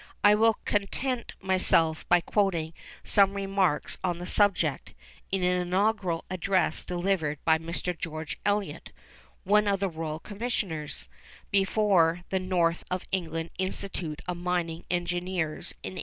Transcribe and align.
I 0.23 0.33
will 0.33 0.55
content 0.65 1.33
myself 1.41 2.09
by 2.09 2.21
quoting 2.21 2.73
some 3.03 3.35
remarks 3.35 3.99
on 4.03 4.17
the 4.17 4.25
subject, 4.25 4.95
in 5.29 5.43
an 5.43 5.61
inaugural 5.61 6.25
address 6.27 6.83
delivered 6.83 7.37
by 7.45 7.59
Mr. 7.59 7.95
George 7.95 8.39
Elliot 8.43 8.91
(one 9.43 9.67
of 9.67 9.79
the 9.79 9.89
Royal 9.89 10.17
Commissioners) 10.17 11.07
before 11.51 12.21
the 12.31 12.39
North 12.39 12.83
of 12.89 13.03
England 13.11 13.51
Institute 13.59 14.23
of 14.27 14.37
Mining 14.37 14.85
Engineers 14.89 15.73
in 15.83 15.91
1868. 15.93 15.99